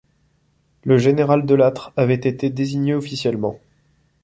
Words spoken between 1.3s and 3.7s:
de Lattre avait été désigné officiellement.